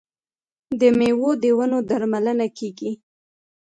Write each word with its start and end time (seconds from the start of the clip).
د 0.79 0.81
میوو 0.97 1.29
د 1.43 1.45
ونو 1.57 1.79
درملنه 1.89 2.47
کیږي. 2.57 2.91